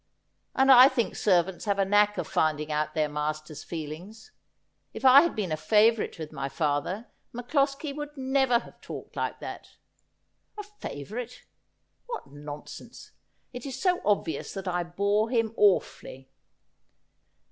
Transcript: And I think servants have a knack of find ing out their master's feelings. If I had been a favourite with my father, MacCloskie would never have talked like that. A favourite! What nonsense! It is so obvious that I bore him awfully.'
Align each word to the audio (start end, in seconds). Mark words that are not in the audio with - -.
And 0.55 0.71
I 0.71 0.89
think 0.89 1.15
servants 1.15 1.65
have 1.65 1.77
a 1.77 1.85
knack 1.85 2.17
of 2.17 2.25
find 2.27 2.59
ing 2.59 2.71
out 2.71 2.95
their 2.95 3.07
master's 3.07 3.63
feelings. 3.63 4.31
If 4.95 5.05
I 5.05 5.21
had 5.21 5.35
been 5.35 5.51
a 5.51 5.55
favourite 5.55 6.17
with 6.17 6.31
my 6.31 6.49
father, 6.49 7.05
MacCloskie 7.35 7.95
would 7.95 8.17
never 8.17 8.57
have 8.57 8.81
talked 8.81 9.15
like 9.15 9.39
that. 9.41 9.75
A 10.57 10.63
favourite! 10.63 11.45
What 12.07 12.31
nonsense! 12.31 13.11
It 13.53 13.63
is 13.67 13.79
so 13.79 14.01
obvious 14.03 14.55
that 14.55 14.67
I 14.67 14.81
bore 14.81 15.29
him 15.29 15.53
awfully.' 15.55 16.31